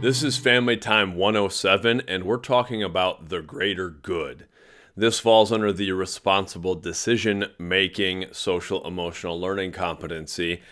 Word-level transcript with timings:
This 0.00 0.22
is 0.22 0.38
Family 0.38 0.78
Time 0.78 1.14
107, 1.14 2.00
and 2.08 2.24
we're 2.24 2.38
talking 2.38 2.82
about 2.82 3.28
the 3.28 3.42
greater 3.42 3.90
good. 3.90 4.46
This 4.96 5.20
falls 5.20 5.52
under 5.52 5.74
the 5.74 5.92
responsible 5.92 6.74
decision 6.74 7.48
making, 7.58 8.24
social 8.32 8.86
emotional 8.86 9.38
learning 9.38 9.72
competency. 9.72 10.62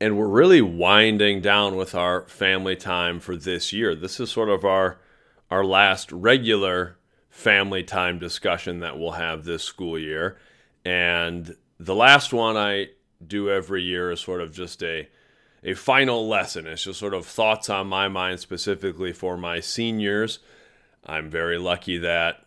And 0.00 0.16
we're 0.16 0.28
really 0.28 0.62
winding 0.62 1.42
down 1.42 1.76
with 1.76 1.94
our 1.94 2.26
family 2.28 2.74
time 2.74 3.20
for 3.20 3.36
this 3.36 3.70
year. 3.70 3.94
This 3.94 4.18
is 4.18 4.30
sort 4.30 4.48
of 4.48 4.64
our, 4.64 4.98
our 5.50 5.62
last 5.62 6.10
regular 6.10 6.96
family 7.28 7.82
time 7.82 8.18
discussion 8.18 8.80
that 8.80 8.98
we'll 8.98 9.12
have 9.12 9.44
this 9.44 9.62
school 9.62 9.98
year. 9.98 10.38
And 10.86 11.54
the 11.78 11.94
last 11.94 12.32
one 12.32 12.56
I 12.56 12.86
do 13.26 13.50
every 13.50 13.82
year 13.82 14.10
is 14.10 14.20
sort 14.20 14.40
of 14.40 14.54
just 14.54 14.82
a 14.82 15.06
a 15.62 15.74
final 15.74 16.28
lesson. 16.28 16.66
It's 16.66 16.84
just 16.84 16.98
sort 16.98 17.14
of 17.14 17.26
thoughts 17.26 17.68
on 17.68 17.86
my 17.86 18.08
mind 18.08 18.40
specifically 18.40 19.12
for 19.12 19.36
my 19.36 19.60
seniors. 19.60 20.38
I'm 21.06 21.30
very 21.30 21.58
lucky 21.58 21.98
that 21.98 22.44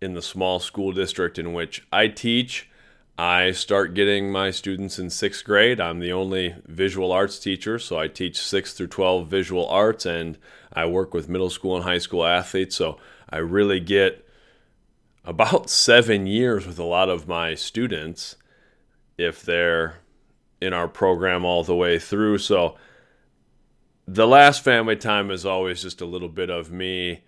in 0.00 0.14
the 0.14 0.22
small 0.22 0.58
school 0.58 0.92
district 0.92 1.38
in 1.38 1.52
which 1.52 1.86
I 1.92 2.08
teach, 2.08 2.68
I 3.16 3.52
start 3.52 3.94
getting 3.94 4.32
my 4.32 4.50
students 4.50 4.98
in 4.98 5.10
sixth 5.10 5.44
grade. 5.44 5.80
I'm 5.80 6.00
the 6.00 6.12
only 6.12 6.56
visual 6.66 7.12
arts 7.12 7.38
teacher, 7.38 7.78
so 7.78 7.98
I 7.98 8.08
teach 8.08 8.40
six 8.40 8.72
through 8.72 8.88
12 8.88 9.28
visual 9.28 9.66
arts 9.68 10.06
and 10.06 10.38
I 10.72 10.86
work 10.86 11.14
with 11.14 11.28
middle 11.28 11.50
school 11.50 11.76
and 11.76 11.84
high 11.84 11.98
school 11.98 12.24
athletes. 12.24 12.76
So 12.76 12.98
I 13.28 13.38
really 13.38 13.80
get 13.80 14.26
about 15.24 15.70
seven 15.70 16.26
years 16.26 16.66
with 16.66 16.78
a 16.78 16.84
lot 16.84 17.08
of 17.08 17.28
my 17.28 17.54
students 17.54 18.36
if 19.18 19.42
they're 19.42 20.01
in 20.62 20.72
our 20.72 20.88
program 20.88 21.44
all 21.44 21.64
the 21.64 21.74
way 21.74 21.98
through. 21.98 22.38
So 22.38 22.76
the 24.06 24.26
last 24.26 24.62
family 24.62 24.96
time 24.96 25.30
is 25.30 25.44
always 25.44 25.82
just 25.82 26.00
a 26.00 26.06
little 26.06 26.28
bit 26.28 26.50
of 26.50 26.70
me 26.70 27.22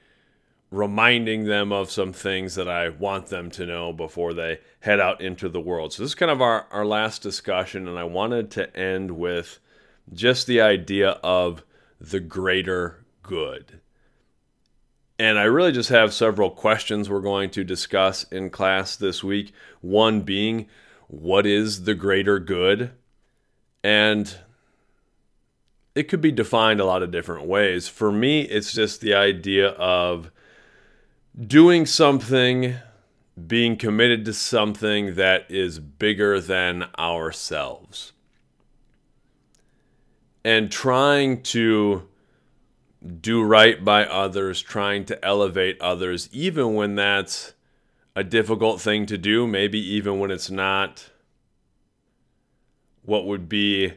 reminding 0.71 1.45
them 1.45 1.73
of 1.73 1.91
some 1.91 2.13
things 2.13 2.57
that 2.57 2.69
I 2.69 2.89
want 2.89 3.29
them 3.29 3.51
to 3.53 3.67
know 3.67 3.93
before 3.93 4.35
they 4.35 4.59
head 4.81 4.99
out 4.99 5.21
into 5.21 5.49
the 5.49 5.61
world. 5.61 5.93
So 5.93 6.03
this 6.03 6.11
is 6.11 6.17
kind 6.17 6.33
of 6.33 6.43
our, 6.43 6.67
our 6.71 6.85
last 6.85 7.23
discussion, 7.23 7.87
and 7.87 7.99
I 7.99 8.05
wanted 8.05 8.51
to 8.53 8.77
end 8.77 9.13
with 9.13 9.61
just 10.13 10.47
the 10.47 10.61
idea 10.61 11.11
of 11.23 11.63
the 12.01 12.21
greater 12.21 13.05
good. 13.23 13.81
And 15.17 15.39
I 15.39 15.45
really 15.45 15.71
just 15.71 15.91
have 15.91 16.13
several 16.13 16.51
questions 16.51 17.09
we're 17.09 17.21
going 17.21 17.51
to 17.51 17.63
discuss 17.63 18.25
in 18.25 18.51
class 18.51 18.97
this 18.97 19.23
week. 19.23 19.53
One 19.81 20.23
being, 20.23 20.67
what 21.07 21.47
is 21.47 21.85
the 21.85 21.95
greater 21.95 22.41
good? 22.41 22.91
And 23.85 24.35
it 25.95 26.05
could 26.05 26.23
be 26.23 26.33
defined 26.33 26.81
a 26.81 26.87
lot 26.87 27.03
of 27.03 27.11
different 27.11 27.47
ways. 27.47 27.87
For 27.87 28.11
me, 28.11 28.41
it's 28.41 28.73
just 28.73 29.01
the 29.03 29.15
idea 29.15 29.69
of 29.69 30.33
doing 31.39 31.85
something, 31.85 32.77
being 33.47 33.77
committed 33.77 34.25
to 34.25 34.33
something 34.33 35.17
that 35.17 35.51
is 35.51 35.79
bigger 35.79 36.41
than 36.41 36.87
ourselves, 36.99 38.13
and 40.45 40.73
trying 40.73 41.43
to 41.43 42.09
do 43.21 43.43
right 43.43 43.85
by 43.85 44.07
others, 44.07 44.63
trying 44.63 45.05
to 45.05 45.25
elevate 45.25 45.79
others, 45.81 46.31
even 46.33 46.75
when 46.75 46.95
that's 46.95 47.53
a 48.17 48.25
difficult 48.25 48.81
thing 48.81 49.05
to 49.05 49.19
do, 49.19 49.47
maybe 49.47 49.79
even 49.79 50.19
when 50.19 50.31
it's 50.31 50.51
not 50.51 51.11
what 53.05 53.27
would 53.27 53.49
be 53.49 53.95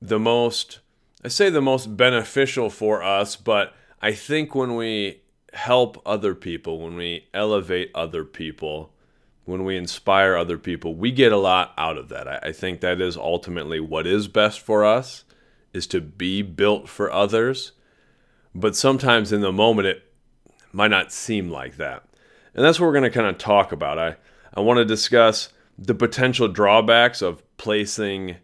the 0.00 0.18
most, 0.18 0.80
I 1.24 1.28
say 1.28 1.50
the 1.50 1.60
most 1.60 1.96
beneficial 1.96 2.70
for 2.70 3.02
us, 3.02 3.36
but 3.36 3.74
I 4.00 4.12
think 4.12 4.54
when 4.54 4.76
we 4.76 5.22
help 5.52 6.00
other 6.06 6.34
people, 6.34 6.80
when 6.80 6.96
we 6.96 7.26
elevate 7.34 7.90
other 7.94 8.24
people, 8.24 8.92
when 9.44 9.64
we 9.64 9.76
inspire 9.76 10.36
other 10.36 10.58
people, 10.58 10.94
we 10.94 11.10
get 11.10 11.32
a 11.32 11.36
lot 11.36 11.72
out 11.78 11.96
of 11.96 12.08
that. 12.10 12.44
I, 12.44 12.52
think 12.52 12.80
that 12.80 13.00
is 13.00 13.16
ultimately 13.16 13.80
what 13.80 14.06
is 14.06 14.28
best 14.28 14.60
for 14.60 14.84
us 14.84 15.24
is 15.72 15.86
to 15.88 16.00
be 16.00 16.42
built 16.42 16.88
for 16.88 17.10
others. 17.10 17.72
But 18.54 18.76
sometimes 18.76 19.32
in 19.32 19.40
the 19.40 19.52
moment 19.52 19.88
it 19.88 20.12
might 20.72 20.90
not 20.90 21.12
seem 21.12 21.48
like 21.50 21.76
that. 21.78 22.04
And 22.54 22.64
that's 22.64 22.78
what 22.78 22.86
we're 22.86 22.92
going 22.92 23.04
to 23.04 23.10
kind 23.10 23.26
of 23.26 23.38
talk 23.38 23.72
about. 23.72 23.98
I, 23.98 24.16
I 24.52 24.60
want 24.60 24.78
to 24.78 24.84
discuss 24.84 25.48
the 25.78 25.94
potential 25.94 26.48
drawbacks 26.48 27.22
of 27.22 27.42
placing 27.58 28.36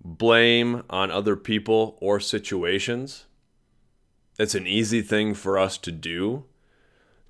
blame 0.00 0.82
on 0.90 1.10
other 1.10 1.36
people 1.36 1.96
or 2.00 2.18
situations. 2.18 3.26
It's 4.38 4.54
an 4.54 4.66
easy 4.66 5.02
thing 5.02 5.34
for 5.34 5.58
us 5.58 5.78
to 5.78 5.92
do 5.92 6.44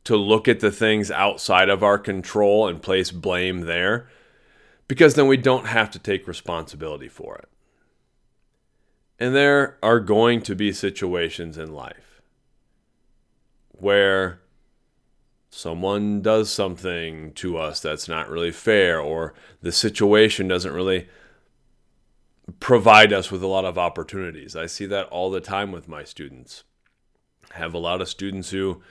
to 0.05 0.17
look 0.17 0.47
at 0.47 0.61
the 0.61 0.71
things 0.71 1.11
outside 1.11 1.69
of 1.69 1.83
our 1.83 1.99
control 1.99 2.69
and 2.69 2.81
place 2.81 3.11
blame 3.11 3.63
there 3.63 4.09
because 4.87 5.15
then 5.15 5.27
we 5.27 5.37
don't 5.37 5.67
have 5.67 5.91
to 5.91 5.99
take 5.99 6.29
responsibility 6.29 7.09
for 7.09 7.37
it. 7.37 7.49
And 9.19 9.35
there 9.35 9.79
are 9.83 9.99
going 9.99 10.43
to 10.43 10.55
be 10.55 10.73
situations 10.73 11.59
in 11.59 11.73
life 11.73 12.23
where 13.73 14.41
someone 15.57 16.21
does 16.21 16.53
something 16.53 17.33
to 17.33 17.57
us 17.57 17.81
that's 17.81 18.09
not 18.09 18.29
really 18.29 18.53
fair, 18.53 19.01
or 19.01 19.33
the 19.63 19.73
situation 19.73 20.47
doesn't 20.47 20.75
really 20.75 21.09
provide 22.61 23.11
us 23.11 23.31
with 23.31 23.43
a 23.43 23.47
lot 23.47 23.65
of 23.65 23.79
opportunities. 23.79 24.55
I 24.55 24.67
see 24.67 24.85
that 24.87 25.07
all 25.07 25.31
the 25.31 25.41
time 25.41 25.73
with 25.73 25.89
my 25.89 26.05
students. 26.05 26.65
I 27.55 27.57
have 27.57 27.73
a 27.73 27.79
lot 27.79 28.03
of 28.03 28.09
students 28.11 28.51
who 28.51 28.83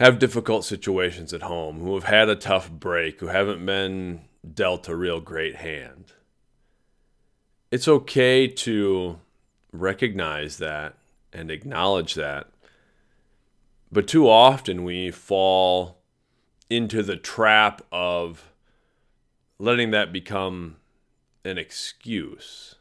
have 0.00 0.18
difficult 0.18 0.64
situations 0.64 1.32
at 1.32 1.42
home, 1.42 1.78
who 1.78 1.94
have 1.94 2.04
had 2.04 2.28
a 2.28 2.34
tough 2.34 2.68
break, 2.68 3.20
who 3.20 3.28
haven't 3.28 3.64
been 3.64 4.22
dealt 4.52 4.88
a 4.88 4.96
real 4.96 5.20
great 5.20 5.56
hand. 5.56 6.12
It's 7.70 7.86
okay 7.86 8.48
to 8.48 9.20
recognize 9.72 10.56
that 10.56 10.96
and 11.32 11.52
acknowledge 11.52 12.14
that 12.14 12.48
but 13.90 14.06
too 14.06 14.28
often 14.28 14.84
we 14.84 15.10
fall 15.10 15.98
into 16.68 17.02
the 17.02 17.16
trap 17.16 17.82
of 17.90 18.52
letting 19.58 19.90
that 19.90 20.12
become 20.12 20.76
an 21.44 21.58
excuse 21.58 22.76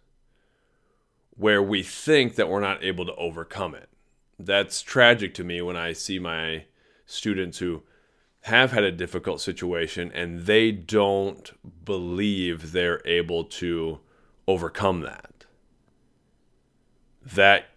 where 1.35 1.61
we 1.61 1.83
think 1.83 2.35
that 2.35 2.49
we're 2.49 2.59
not 2.59 2.83
able 2.83 3.05
to 3.05 3.15
overcome 3.15 3.75
it. 3.75 3.89
That's 4.39 4.81
tragic 4.81 5.33
to 5.35 5.43
me 5.43 5.61
when 5.61 5.77
I 5.77 5.93
see 5.93 6.19
my 6.19 6.65
students 7.05 7.59
who 7.59 7.83
have 8.41 8.71
had 8.71 8.83
a 8.83 8.91
difficult 8.91 9.41
situation 9.41 10.11
and 10.13 10.41
they 10.41 10.71
don't 10.71 11.51
believe 11.85 12.71
they're 12.71 13.01
able 13.05 13.43
to 13.43 13.99
overcome 14.47 15.01
that. 15.01 15.45
That 17.21 17.69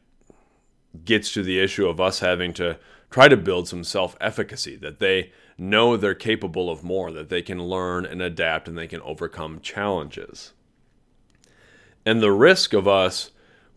gets 1.05 1.33
to 1.33 1.43
the 1.43 1.61
issue 1.61 1.87
of 1.87 2.01
us 2.01 2.21
having 2.21 2.53
to 2.55 2.79
try 3.10 3.28
to 3.28 3.37
build 3.37 3.69
some 3.69 3.84
self 3.84 4.16
efficacy, 4.21 4.76
that 4.76 4.98
they 4.98 5.32
know 5.59 5.97
they're 5.97 6.15
capable 6.15 6.71
of 6.71 6.84
more, 6.84 7.10
that 7.12 7.28
they 7.28 7.43
can 7.43 7.62
learn 7.62 8.06
and 8.06 8.22
adapt 8.22 8.69
and 8.69 8.78
they 8.78 8.87
can 8.87 9.03
overcome 9.03 9.60
challenges. 9.60 10.53
And 12.06 12.22
the 12.22 12.32
risk 12.32 12.72
of 12.72 12.88
us 12.88 13.31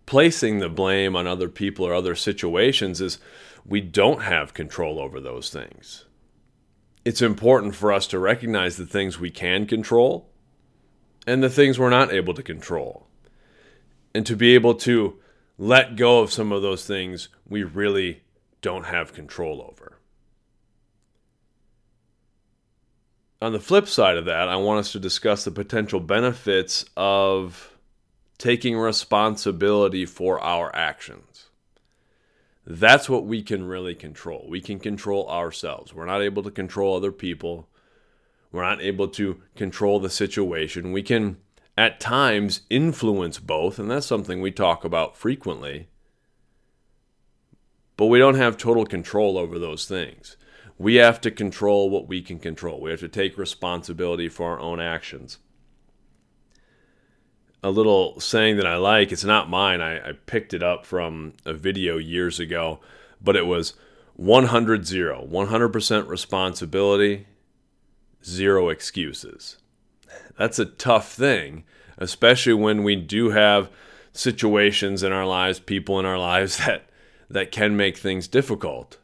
placing 0.05 0.59
the 0.59 0.69
blame 0.69 1.15
on 1.15 1.27
other 1.27 1.49
people 1.49 1.85
or 1.85 1.93
other 1.93 2.15
situations 2.15 3.01
is 3.01 3.19
we 3.65 3.81
don't 3.81 4.23
have 4.23 4.53
control 4.53 4.99
over 4.99 5.19
those 5.19 5.49
things. 5.49 6.05
It's 7.05 7.21
important 7.21 7.75
for 7.75 7.91
us 7.91 8.07
to 8.07 8.19
recognize 8.19 8.77
the 8.77 8.85
things 8.85 9.19
we 9.19 9.29
can 9.29 9.65
control 9.65 10.29
and 11.27 11.43
the 11.43 11.49
things 11.49 11.77
we're 11.77 11.89
not 11.89 12.13
able 12.13 12.33
to 12.33 12.43
control. 12.43 13.07
And 14.15 14.25
to 14.25 14.35
be 14.35 14.55
able 14.55 14.75
to 14.75 15.17
let 15.57 15.95
go 15.95 16.19
of 16.19 16.31
some 16.31 16.51
of 16.51 16.61
those 16.61 16.85
things 16.85 17.29
we 17.47 17.63
really 17.63 18.22
don't 18.63 18.85
have 18.85 19.13
control 19.13 19.61
over. 19.61 19.99
On 23.39 23.51
the 23.51 23.59
flip 23.59 23.87
side 23.87 24.17
of 24.17 24.25
that, 24.25 24.47
I 24.47 24.55
want 24.55 24.79
us 24.79 24.93
to 24.93 24.99
discuss 24.99 25.43
the 25.43 25.51
potential 25.51 25.99
benefits 25.99 26.85
of 26.95 27.77
taking 28.37 28.77
responsibility 28.77 30.05
for 30.05 30.39
our 30.39 30.73
actions. 30.73 31.49
That's 32.65 33.09
what 33.09 33.25
we 33.25 33.43
can 33.43 33.65
really 33.65 33.95
control. 33.95 34.47
We 34.49 34.61
can 34.61 34.79
control 34.79 35.29
ourselves. 35.29 35.93
We're 35.93 36.05
not 36.05 36.21
able 36.21 36.41
to 36.43 36.51
control 36.51 36.95
other 36.95 37.11
people. 37.11 37.67
We're 38.53 38.63
not 38.63 38.81
able 38.81 39.09
to 39.09 39.41
control 39.57 39.99
the 39.99 40.09
situation. 40.09 40.93
We 40.93 41.03
can, 41.03 41.35
at 41.77 41.99
times, 41.99 42.61
influence 42.69 43.39
both, 43.39 43.77
and 43.77 43.91
that's 43.91 44.05
something 44.05 44.39
we 44.39 44.51
talk 44.51 44.85
about 44.85 45.17
frequently. 45.17 45.89
But 47.97 48.07
we 48.07 48.19
don't 48.19 48.35
have 48.35 48.57
total 48.57 48.85
control 48.85 49.37
over 49.37 49.59
those 49.59 49.85
things. 49.85 50.37
We 50.77 50.95
have 50.95 51.21
to 51.21 51.31
control 51.31 51.89
what 51.89 52.07
we 52.07 52.21
can 52.21 52.39
control. 52.39 52.81
We 52.81 52.91
have 52.91 52.99
to 53.01 53.07
take 53.07 53.37
responsibility 53.37 54.27
for 54.29 54.51
our 54.51 54.59
own 54.59 54.79
actions. 54.79 55.37
A 57.61 57.69
little 57.69 58.19
saying 58.19 58.57
that 58.57 58.67
I 58.67 58.75
like, 58.75 59.11
it's 59.11 59.23
not 59.23 59.49
mine. 59.49 59.79
I, 59.79 60.09
I 60.09 60.11
picked 60.25 60.53
it 60.53 60.63
up 60.63 60.85
from 60.85 61.33
a 61.45 61.53
video 61.53 61.97
years 61.97 62.39
ago, 62.39 62.79
but 63.21 63.35
it 63.35 63.45
was 63.45 63.73
100 64.15 64.85
0, 64.85 65.27
100% 65.31 66.07
responsibility, 66.07 67.27
zero 68.25 68.69
excuses. 68.69 69.57
That's 70.37 70.59
a 70.59 70.65
tough 70.65 71.11
thing, 71.13 71.63
especially 71.97 72.53
when 72.53 72.83
we 72.83 72.95
do 72.95 73.29
have 73.29 73.69
situations 74.11 75.03
in 75.03 75.11
our 75.11 75.25
lives, 75.25 75.59
people 75.59 75.99
in 75.99 76.05
our 76.05 76.19
lives 76.19 76.57
that 76.65 76.89
that 77.29 77.51
can 77.51 77.75
make 77.75 77.97
things 77.97 78.27
difficult. 78.27 78.97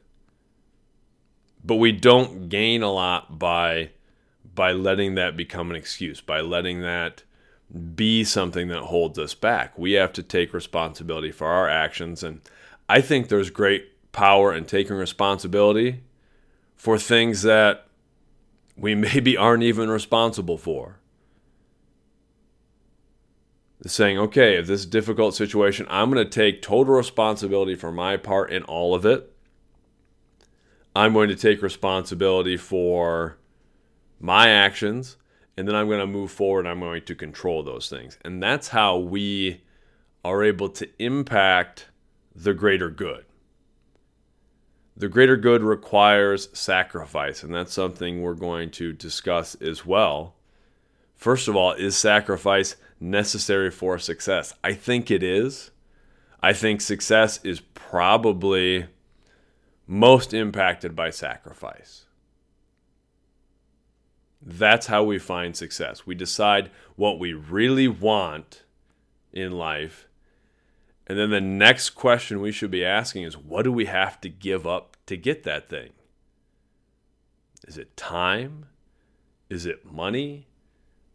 But 1.63 1.75
we 1.75 1.91
don't 1.91 2.49
gain 2.49 2.81
a 2.81 2.91
lot 2.91 3.37
by 3.39 3.91
by 4.55 4.71
letting 4.71 5.15
that 5.15 5.37
become 5.37 5.69
an 5.69 5.75
excuse, 5.75 6.19
by 6.19 6.41
letting 6.41 6.81
that 6.81 7.23
be 7.95 8.23
something 8.23 8.67
that 8.69 8.81
holds 8.81 9.17
us 9.19 9.33
back. 9.33 9.77
We 9.77 9.93
have 9.93 10.11
to 10.13 10.23
take 10.23 10.53
responsibility 10.53 11.31
for 11.31 11.47
our 11.47 11.69
actions 11.69 12.23
and 12.23 12.41
I 12.89 13.01
think 13.01 13.27
there's 13.27 13.51
great 13.51 14.11
power 14.11 14.51
in 14.51 14.65
taking 14.65 14.95
responsibility 14.95 16.01
for 16.75 16.97
things 16.97 17.43
that 17.43 17.85
we 18.75 18.95
maybe 18.95 19.37
aren't 19.37 19.63
even 19.63 19.89
responsible 19.89 20.57
for. 20.57 20.97
Saying, 23.85 24.17
okay, 24.17 24.57
if 24.57 24.67
this 24.67 24.85
difficult 24.85 25.35
situation, 25.35 25.85
I'm 25.89 26.11
going 26.11 26.23
to 26.23 26.29
take 26.29 26.61
total 26.61 26.95
responsibility 26.95 27.75
for 27.75 27.91
my 27.91 28.17
part 28.17 28.51
in 28.51 28.63
all 28.63 28.93
of 28.93 29.05
it. 29.05 29.33
I'm 30.95 31.13
going 31.13 31.29
to 31.29 31.35
take 31.35 31.61
responsibility 31.61 32.57
for 32.57 33.37
my 34.19 34.49
actions, 34.49 35.15
and 35.55 35.65
then 35.65 35.75
I'm 35.75 35.87
going 35.87 36.01
to 36.01 36.07
move 36.07 36.29
forward. 36.29 36.67
I'm 36.67 36.81
going 36.81 37.03
to 37.05 37.15
control 37.15 37.63
those 37.63 37.89
things. 37.89 38.17
And 38.25 38.43
that's 38.43 38.67
how 38.69 38.97
we 38.97 39.61
are 40.25 40.43
able 40.43 40.67
to 40.69 40.89
impact 41.01 41.87
the 42.35 42.53
greater 42.53 42.89
good 42.89 43.23
the 44.99 45.07
greater 45.07 45.37
good 45.37 45.63
requires 45.63 46.49
sacrifice, 46.51 47.41
and 47.41 47.55
that's 47.55 47.73
something 47.73 48.21
we're 48.21 48.33
going 48.33 48.69
to 48.69 48.91
discuss 48.91 49.55
as 49.55 49.85
well. 49.85 50.35
First 51.15 51.47
of 51.47 51.55
all, 51.55 51.71
is 51.71 51.95
sacrifice 51.95 52.75
necessary 52.99 53.71
for 53.71 53.97
success? 53.97 54.53
I 54.63 54.73
think 54.73 55.09
it 55.11 55.23
is. 55.23 55.71
I 56.41 56.53
think 56.53 56.81
success 56.81 57.39
is 57.43 57.59
probably 57.59 58.87
most 59.87 60.33
impacted 60.33 60.95
by 60.95 61.09
sacrifice. 61.09 62.05
That's 64.41 64.87
how 64.87 65.03
we 65.03 65.19
find 65.19 65.55
success. 65.55 66.05
We 66.05 66.15
decide 66.15 66.71
what 66.95 67.19
we 67.19 67.33
really 67.33 67.87
want 67.87 68.63
in 69.33 69.51
life 69.51 70.09
and 71.09 71.17
then 71.17 71.31
the 71.31 71.41
next 71.41 71.89
question 71.91 72.39
we 72.39 72.51
should 72.51 72.69
be 72.69 72.85
asking 72.85 73.23
is 73.23 73.35
what 73.35 73.63
do 73.63 73.71
we 73.71 73.85
have 73.85 74.21
to 74.21 74.29
give 74.29 74.67
up 74.67 74.95
to 75.07 75.17
get 75.17 75.43
that 75.43 75.67
thing? 75.67 75.89
Is 77.67 77.79
it 77.79 77.97
time? 77.97 78.67
Is 79.49 79.65
it 79.65 79.91
money? 79.91 80.48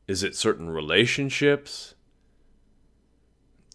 Is 0.07 0.23
it 0.23 0.37
certain 0.37 0.71
relationships? 0.71 1.95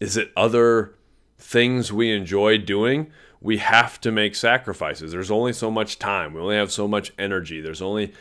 Is 0.00 0.16
it 0.16 0.32
other 0.36 0.94
things 1.38 1.92
we 1.92 2.12
enjoy 2.12 2.58
doing? 2.58 3.10
We 3.40 3.58
have 3.58 4.00
to 4.02 4.12
make 4.12 4.34
sacrifices. 4.34 5.12
There's 5.12 5.30
only 5.30 5.52
so 5.52 5.70
much 5.70 5.98
time. 5.98 6.34
We 6.34 6.40
only 6.40 6.56
have 6.56 6.72
so 6.72 6.86
much 6.86 7.12
energy. 7.18 7.60
There's 7.60 7.82
only 7.82 8.12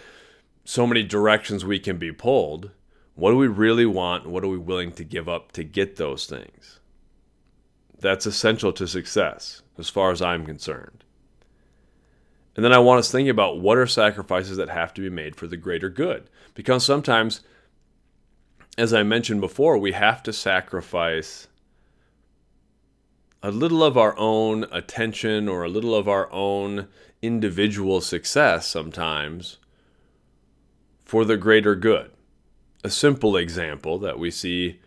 so 0.63 0.87
many 0.87 1.03
directions 1.03 1.65
we 1.65 1.79
can 1.79 1.97
be 1.97 2.11
pulled. 2.11 2.71
What 3.15 3.31
do 3.31 3.37
we 3.37 3.47
really 3.47 3.85
want? 3.85 4.27
What 4.27 4.43
are 4.43 4.49
we 4.49 4.57
willing 4.57 4.91
to 4.93 5.03
give 5.03 5.27
up 5.27 5.51
to 5.53 5.63
get 5.63 5.97
those 5.97 6.25
things? 6.25 6.79
That's 7.99 8.25
essential 8.25 8.71
to 8.73 8.87
success, 8.87 9.61
as 9.77 9.89
far 9.89 10.11
as 10.11 10.21
I'm 10.21 10.45
concerned. 10.45 11.03
And 12.55 12.63
then 12.63 12.73
I 12.73 12.79
want 12.79 12.99
us 12.99 13.11
thinking 13.11 13.29
about 13.29 13.59
what 13.59 13.77
are 13.77 13.87
sacrifices 13.87 14.57
that 14.57 14.69
have 14.69 14.93
to 14.93 15.01
be 15.01 15.09
made 15.09 15.35
for 15.35 15.47
the 15.47 15.57
greater 15.57 15.89
good. 15.89 16.29
Because 16.53 16.85
sometimes, 16.85 17.41
as 18.77 18.93
I 18.93 19.03
mentioned 19.03 19.41
before, 19.41 19.77
we 19.77 19.91
have 19.91 20.23
to 20.23 20.33
sacrifice 20.33 21.47
a 23.41 23.51
little 23.51 23.83
of 23.83 23.97
our 23.97 24.17
own 24.17 24.65
attention 24.71 25.47
or 25.47 25.63
a 25.63 25.69
little 25.69 25.95
of 25.95 26.07
our 26.07 26.31
own 26.31 26.87
individual 27.21 28.01
success 28.01 28.67
sometimes 28.67 29.57
for 31.03 31.25
the 31.25 31.37
greater 31.37 31.75
good. 31.75 32.11
A 32.83 32.89
simple 32.89 33.35
example 33.35 33.97
that 33.99 34.19
we 34.19 34.31
see 34.31 34.79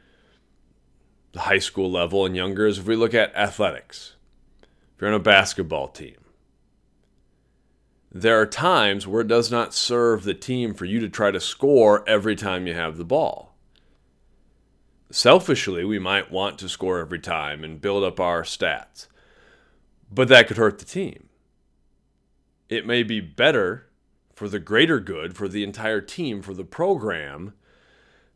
the 1.33 1.41
high 1.41 1.59
school 1.59 1.91
level 1.91 2.25
and 2.25 2.37
younger 2.37 2.67
is 2.67 2.79
if 2.79 2.87
we 2.87 2.97
look 2.97 3.15
at 3.15 3.35
athletics. 3.35 4.15
If 4.63 5.01
you're 5.01 5.11
on 5.11 5.17
a 5.17 5.19
basketball 5.19 5.89
team, 5.89 6.17
there 8.11 8.39
are 8.41 8.47
times 8.47 9.07
where 9.07 9.23
it 9.23 9.29
does 9.29 9.51
not 9.51 9.75
serve 9.75 10.25
the 10.25 10.35
team 10.35 10.75
for 10.75 10.85
you 10.85 11.01
to 11.01 11.09
try 11.09 11.31
to 11.31 11.41
score 11.41 12.07
every 12.07 12.37
time 12.37 12.67
you 12.67 12.75
have 12.75 12.99
the 12.99 13.05
ball. 13.05 13.52
Selfishly, 15.23 15.85
we 15.85 16.01
might 16.01 16.33
want 16.33 16.59
to 16.59 16.69
score 16.69 16.99
every 16.99 17.21
time 17.21 17.63
and 17.63 17.81
build 17.81 18.03
up 18.03 18.19
our 18.19 18.43
stats, 18.43 19.07
but 20.11 20.27
that 20.27 20.49
could 20.49 20.57
hurt 20.57 20.81
the 20.81 20.85
team. 20.85 21.29
It 22.69 22.85
may 22.89 23.05
be 23.05 23.21
better 23.21 23.87
for 24.35 24.49
the 24.49 24.59
greater 24.59 24.99
good, 24.99 25.37
for 25.37 25.47
the 25.47 25.63
entire 25.63 26.01
team, 26.01 26.43
for 26.43 26.55
the 26.55 26.65
program, 26.65 27.53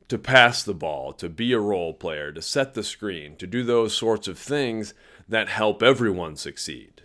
to 0.06 0.16
pass 0.16 0.62
the 0.62 0.74
ball, 0.74 1.12
to 1.14 1.28
be 1.28 1.52
a 1.52 1.58
role 1.58 1.92
player, 1.92 2.30
to 2.30 2.40
set 2.40 2.74
the 2.74 2.84
screen, 2.84 3.34
to 3.38 3.48
do 3.48 3.64
those 3.64 3.92
sorts 3.92 4.28
of 4.28 4.38
things 4.38 4.94
that 5.28 5.48
help 5.48 5.82
everyone 5.82 6.36
succeed. 6.36 7.02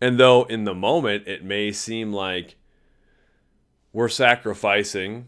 And 0.00 0.16
though 0.16 0.44
in 0.44 0.62
the 0.62 0.76
moment 0.76 1.26
it 1.26 1.42
may 1.42 1.72
seem 1.72 2.12
like 2.12 2.54
we're 3.92 4.08
sacrificing 4.08 5.26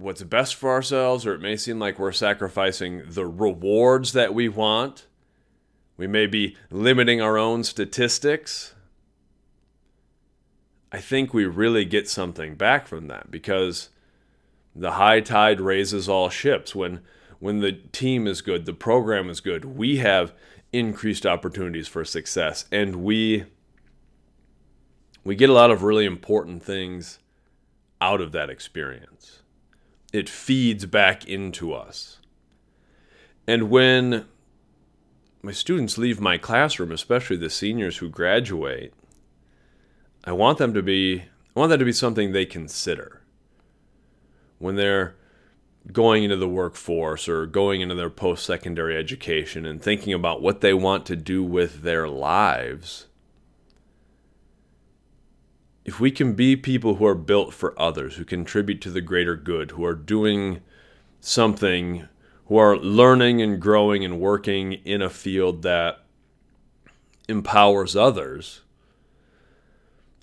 what's 0.00 0.22
best 0.22 0.54
for 0.54 0.70
ourselves, 0.70 1.26
or 1.26 1.34
it 1.34 1.40
may 1.40 1.56
seem 1.56 1.78
like 1.78 1.98
we're 1.98 2.12
sacrificing 2.12 3.02
the 3.06 3.26
rewards 3.26 4.12
that 4.12 4.34
we 4.34 4.48
want, 4.48 5.06
we 5.96 6.06
may 6.06 6.26
be 6.26 6.56
limiting 6.70 7.20
our 7.20 7.36
own 7.36 7.62
statistics 7.62 8.74
I 10.92 10.98
think 10.98 11.32
we 11.32 11.44
really 11.44 11.84
get 11.84 12.08
something 12.08 12.56
back 12.56 12.88
from 12.88 13.06
that 13.08 13.30
because 13.30 13.90
the 14.74 14.92
high 14.92 15.20
tide 15.20 15.60
raises 15.60 16.08
all 16.08 16.28
ships. 16.28 16.74
When 16.74 17.00
when 17.38 17.60
the 17.60 17.72
team 17.72 18.26
is 18.26 18.42
good, 18.42 18.66
the 18.66 18.74
program 18.74 19.30
is 19.30 19.40
good, 19.40 19.64
we 19.64 19.96
have 19.96 20.34
increased 20.72 21.24
opportunities 21.24 21.88
for 21.88 22.04
success 22.04 22.64
and 22.70 22.96
we 22.96 23.44
we 25.24 25.34
get 25.34 25.50
a 25.50 25.54
lot 25.54 25.70
of 25.70 25.82
really 25.82 26.06
important 26.06 26.62
things 26.62 27.18
out 28.00 28.20
of 28.20 28.32
that 28.32 28.50
experience. 28.50 29.42
It 30.12 30.28
feeds 30.28 30.86
back 30.86 31.26
into 31.26 31.72
us. 31.72 32.18
And 33.46 33.70
when 33.70 34.26
my 35.42 35.52
students 35.52 35.98
leave 35.98 36.20
my 36.20 36.38
classroom, 36.38 36.92
especially 36.92 37.36
the 37.36 37.50
seniors 37.50 37.98
who 37.98 38.08
graduate, 38.08 38.92
I 40.24 40.32
want 40.32 40.58
them 40.58 40.74
to 40.74 40.82
be 40.82 41.24
I 41.56 41.58
want 41.58 41.70
that 41.70 41.78
to 41.78 41.84
be 41.84 41.92
something 41.92 42.30
they 42.30 42.46
consider 42.46 43.22
when 44.58 44.76
they're 44.76 45.16
going 45.92 46.22
into 46.24 46.36
the 46.36 46.48
workforce 46.48 47.28
or 47.28 47.46
going 47.46 47.80
into 47.80 47.94
their 47.94 48.10
post 48.10 48.44
secondary 48.44 48.96
education 48.96 49.64
and 49.66 49.82
thinking 49.82 50.12
about 50.12 50.42
what 50.42 50.60
they 50.60 50.74
want 50.74 51.06
to 51.06 51.16
do 51.16 51.42
with 51.42 51.82
their 51.82 52.06
lives. 52.08 53.06
If 55.90 55.98
we 55.98 56.12
can 56.12 56.34
be 56.34 56.54
people 56.54 56.94
who 56.94 57.06
are 57.06 57.16
built 57.16 57.52
for 57.52 57.76
others, 57.76 58.14
who 58.14 58.24
contribute 58.24 58.80
to 58.82 58.92
the 58.92 59.00
greater 59.00 59.34
good, 59.34 59.72
who 59.72 59.84
are 59.84 59.96
doing 59.96 60.60
something, 61.18 62.06
who 62.46 62.56
are 62.58 62.76
learning 62.76 63.42
and 63.42 63.60
growing 63.60 64.04
and 64.04 64.20
working 64.20 64.74
in 64.74 65.02
a 65.02 65.10
field 65.10 65.62
that 65.62 66.04
empowers 67.28 67.96
others, 67.96 68.60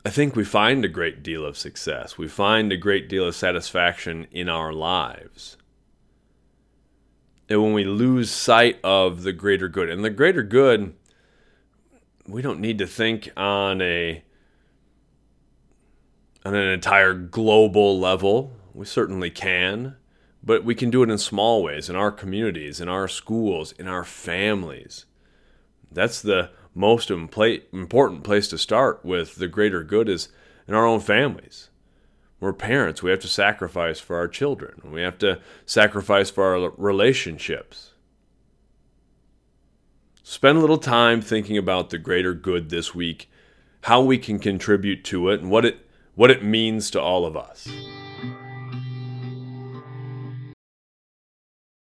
I 0.06 0.10
think 0.10 0.38
we 0.38 0.46
find 0.46 0.86
a 0.86 0.88
great 0.88 1.22
deal 1.22 1.44
of 1.44 1.58
success. 1.58 2.18
We 2.18 2.30
find 2.30 2.72
a 2.72 2.78
great 2.78 3.10
deal 3.10 3.28
of 3.28 3.36
satisfaction 3.36 4.28
in 4.32 4.48
our 4.48 4.72
lives. 4.72 5.58
And 7.50 7.62
when 7.62 7.74
we 7.74 7.84
lose 7.84 8.32
sight 8.32 8.80
of 8.86 9.24
the 9.24 9.34
greater 9.34 9.68
good, 9.68 9.90
and 9.90 10.02
the 10.02 10.12
greater 10.12 10.44
good, 10.44 10.96
we 12.26 12.42
don't 12.42 12.62
need 12.62 12.78
to 12.78 12.88
think 12.88 13.30
on 13.36 13.82
a 13.82 14.24
on 16.48 16.56
an 16.56 16.70
entire 16.70 17.14
global 17.14 18.00
level. 18.00 18.54
We 18.74 18.86
certainly 18.86 19.30
can, 19.30 19.98
but 20.42 20.64
we 20.64 20.76
can 20.76 20.90
do 20.90 21.04
it 21.04 21.10
in 21.10 21.18
small 21.18 21.62
ways 21.62 21.90
in 21.90 21.98
our 21.98 22.10
communities, 22.10 22.80
in 22.80 22.88
our 22.88 23.10
schools, 23.10 23.74
in 23.74 23.90
our 23.90 24.06
families. 24.06 25.06
That's 25.92 26.22
the 26.22 26.52
most 26.74 27.12
important 27.12 28.24
place 28.24 28.48
to 28.48 28.58
start 28.58 29.04
with 29.04 29.36
the 29.36 29.50
greater 29.50 29.84
good 29.84 30.08
is 30.08 30.30
in 30.70 30.74
our 30.74 30.86
own 30.86 31.02
families. 31.02 31.70
We're 32.40 32.54
parents. 32.54 33.04
We 33.04 33.12
have 33.12 33.20
to 33.22 33.28
sacrifice 33.28 34.00
for 34.00 34.16
our 34.16 34.30
children. 34.30 34.92
We 34.94 35.02
have 35.02 35.18
to 35.18 35.42
sacrifice 35.66 36.30
for 36.30 36.46
our 36.46 36.72
relationships. 36.78 37.92
spend 40.24 40.58
a 40.58 40.62
little 40.62 40.78
time 40.78 41.20
thinking 41.20 41.58
about 41.58 41.90
the 41.90 41.98
greater 41.98 42.34
good 42.34 42.70
this 42.70 42.96
week, 42.96 43.30
how 43.82 44.02
we 44.02 44.18
can 44.18 44.40
contribute 44.40 45.04
to 45.06 45.30
it, 45.30 45.42
and 45.42 45.52
what 45.52 45.66
it 45.66 45.87
what 46.18 46.32
it 46.32 46.44
means 46.44 46.90
to 46.90 47.00
all 47.00 47.28
of 47.28 47.38
us. 47.38 47.68